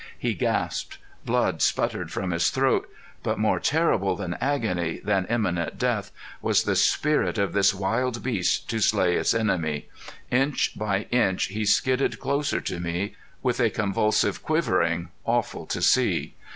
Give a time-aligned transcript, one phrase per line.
[0.17, 0.97] He gasped.
[1.25, 2.89] Blood sputtered from his throat.
[3.21, 6.09] But more terrible than agony, than imminent death
[6.41, 9.89] was the spirit of this wild beast to slay its enemy.
[10.31, 16.33] Inch by inch he skidded closer to me, with a convulsive quivering awful to see.